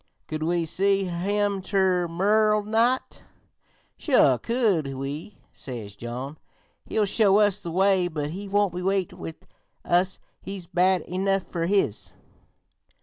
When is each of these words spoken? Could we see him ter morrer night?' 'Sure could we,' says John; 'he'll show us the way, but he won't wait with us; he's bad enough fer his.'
Could 0.27 0.41
we 0.41 0.65
see 0.65 1.03
him 1.03 1.61
ter 1.61 2.07
morrer 2.07 2.63
night?' 2.65 3.21
'Sure 3.99 4.39
could 4.39 4.95
we,' 4.95 5.37
says 5.53 5.95
John; 5.95 6.39
'he'll 6.87 7.05
show 7.05 7.37
us 7.37 7.61
the 7.61 7.69
way, 7.69 8.07
but 8.07 8.31
he 8.31 8.47
won't 8.47 8.73
wait 8.73 9.13
with 9.13 9.45
us; 9.85 10.19
he's 10.41 10.65
bad 10.65 11.01
enough 11.01 11.43
fer 11.43 11.67
his.' 11.67 12.13